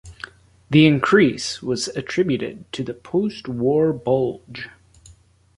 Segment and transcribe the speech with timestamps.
[0.71, 4.67] The increase was attributed to the "post-war bulge".